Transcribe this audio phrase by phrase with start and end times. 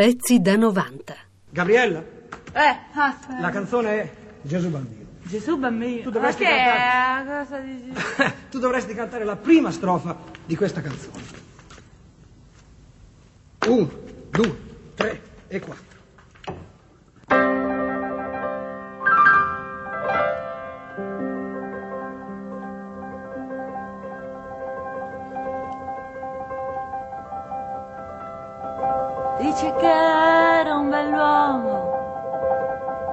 [0.00, 1.16] Pezzi da 90.
[1.48, 2.00] Gabriella,
[2.52, 3.40] Eh, aspetta.
[3.40, 5.04] la canzone è Gesù Bambino.
[5.22, 6.02] Gesù bambino.
[6.02, 7.32] Tu dovresti Ma che cantare.
[7.32, 7.44] è?
[7.44, 7.92] Cosa dici?
[8.50, 10.14] tu dovresti cantare la prima strofa
[10.44, 11.22] di questa canzone.
[13.68, 13.90] Uno,
[14.28, 14.56] due,
[14.94, 15.85] tre e quattro.
[29.56, 31.94] Dice che era un bell'uomo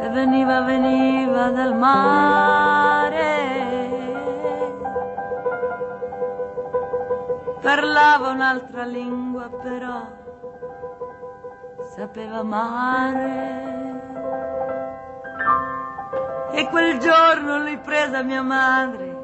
[0.00, 3.14] e veniva, veniva dal mare.
[7.62, 10.02] Parlava un'altra lingua però
[11.94, 13.54] sapeva amare.
[16.50, 19.16] E quel giorno lui prese mia madre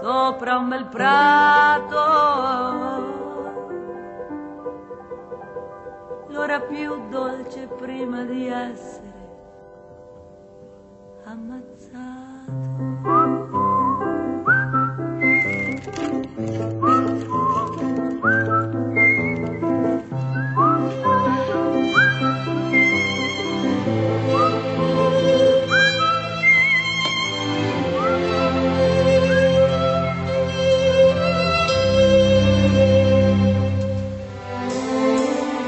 [0.00, 2.69] sopra un bel prato.
[6.50, 9.28] L'ora più dolce prima di essere
[11.22, 12.29] ammazzato.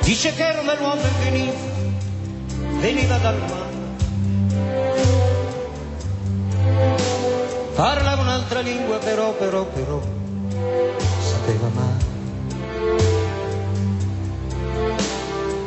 [0.03, 1.53] Dice che era un bell'uomo e veniva,
[2.81, 3.71] veniva dal mare.
[7.75, 10.01] Parlava un'altra lingua, però, però, però,
[11.21, 12.11] sapeva male.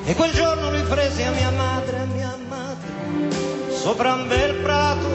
[0.05, 5.07] E quel giorno lui prese a mia madre, a mia madre, sopra un bel prato.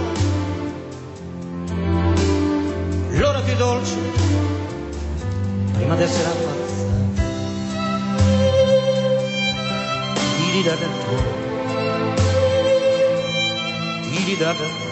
[3.10, 3.96] L'ora più dolce,
[5.74, 6.28] prima d'essere
[10.60, 10.90] ammazzato.
[10.90, 10.98] Tiri-da-da-da.
[14.10, 14.88] Tiri-da-da-da.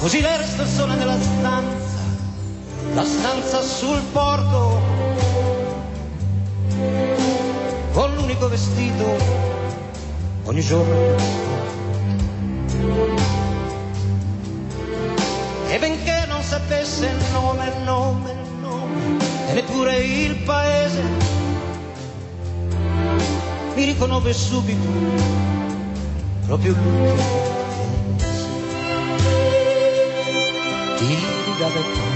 [0.00, 2.00] Così resta sola nella stanza,
[2.94, 4.80] la stanza sul porto,
[7.92, 9.16] con l'unico vestito
[10.44, 11.51] ogni giorno
[23.82, 24.88] mi riconobbe subito,
[26.46, 27.18] proprio lui.
[30.98, 31.26] Tiri
[31.58, 32.11] da da da.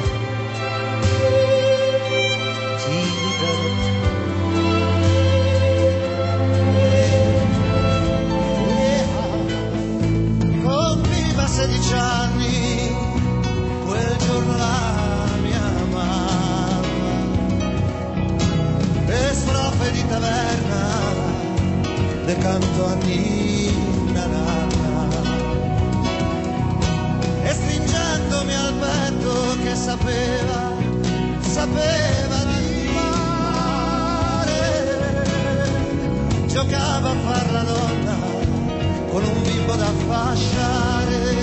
[29.97, 30.73] Sapeva,
[31.41, 34.65] sapeva di mare,
[36.47, 38.17] giocava a far la donna
[39.11, 41.35] con un bimbo da fasciare.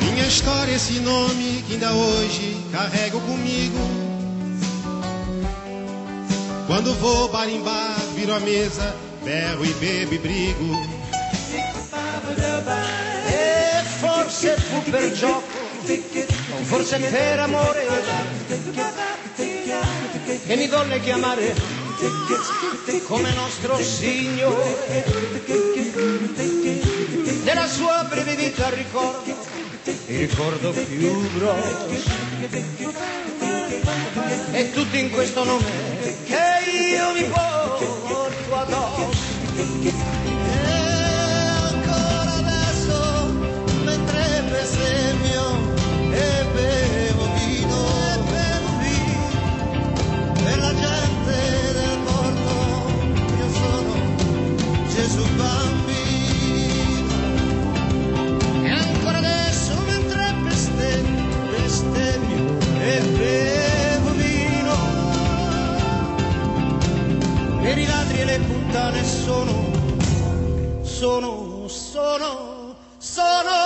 [0.00, 3.78] Minha história, esse nome que ainda hoje carrego comigo.
[6.66, 11.00] Quando vou barimbar, viro a mesa, berro e bebo e brigo.
[13.26, 15.59] E forse fu per gioco,
[16.62, 17.86] forse per amore,
[20.46, 21.54] che mi volle chiamare
[23.06, 25.04] come nostro Signore.
[27.42, 29.34] Della sua breve vita ricordo,
[30.06, 32.18] il ricordo più grosso.
[34.52, 35.64] E tutto in questo nome
[36.24, 40.19] che io mi porto addosso.
[71.00, 73.58] sono, sono, sono.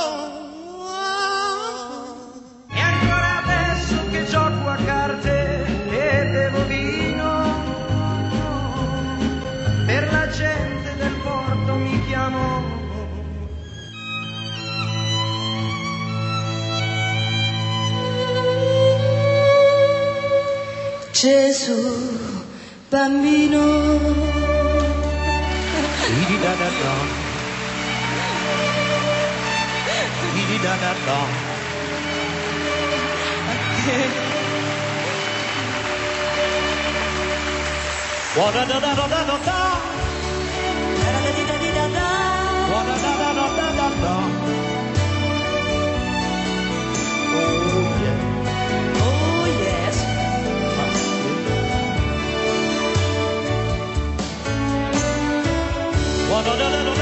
[2.72, 7.64] E ancora adesso che gioco a carte e bevo vino,
[9.84, 12.62] per la gente del porto mi chiamo.
[21.10, 22.38] Gesù,
[22.88, 24.44] bambino.
[30.64, 30.80] done
[38.34, 39.38] da da da da da da da.
[41.00, 41.20] Da da
[41.76, 42.08] da da.
[42.72, 44.14] Wa da da da da da da da.
[47.36, 48.18] Oh yeah.
[49.04, 49.96] Oh yes.
[56.30, 56.93] Da da da.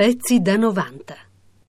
[0.00, 1.29] Pezzi da 90.